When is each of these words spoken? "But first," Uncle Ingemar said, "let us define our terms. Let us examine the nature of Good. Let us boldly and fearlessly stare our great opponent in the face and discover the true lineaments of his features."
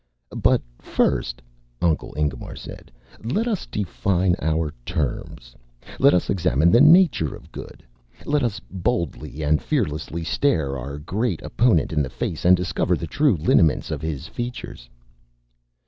"But 0.35 0.63
first," 0.79 1.43
Uncle 1.79 2.11
Ingemar 2.17 2.55
said, 2.55 2.91
"let 3.23 3.47
us 3.47 3.67
define 3.67 4.33
our 4.41 4.73
terms. 4.83 5.55
Let 5.99 6.15
us 6.15 6.27
examine 6.27 6.71
the 6.71 6.81
nature 6.81 7.35
of 7.35 7.51
Good. 7.51 7.83
Let 8.25 8.41
us 8.41 8.59
boldly 8.59 9.43
and 9.43 9.61
fearlessly 9.61 10.23
stare 10.23 10.75
our 10.75 10.97
great 10.97 11.43
opponent 11.43 11.93
in 11.93 12.01
the 12.01 12.09
face 12.09 12.45
and 12.45 12.57
discover 12.57 12.95
the 12.95 13.05
true 13.05 13.35
lineaments 13.37 13.91
of 13.91 14.01
his 14.01 14.25
features." 14.27 14.89